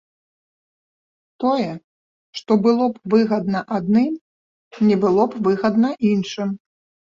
Тое, 1.43 1.67
што 2.41 2.51
было 2.65 2.89
б 2.95 3.15
выгадна 3.15 3.59
адным, 3.77 4.13
не 4.89 4.95
было 5.07 5.23
б 5.33 5.47
выгадна 5.49 5.89
іншым. 6.15 6.61